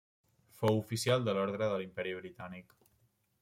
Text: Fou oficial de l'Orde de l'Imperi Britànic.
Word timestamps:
Fou 0.61 0.79
oficial 0.83 1.27
de 1.29 1.37
l'Orde 1.39 1.61
de 1.63 1.77
l'Imperi 1.83 2.17
Britànic. 2.23 2.77